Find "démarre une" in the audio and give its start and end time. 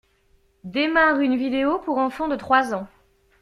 0.63-1.37